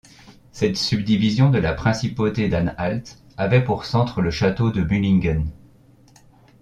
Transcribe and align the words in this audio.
Cette 0.51 0.77
subdivision 0.77 1.51
de 1.51 1.59
la 1.59 1.73
principauté 1.75 2.49
d'Anhalt 2.49 3.19
avait 3.37 3.63
pour 3.63 3.85
centre 3.85 4.21
le 4.23 4.31
château 4.31 4.71
de 4.71 4.81
Mühlingen. 4.81 5.51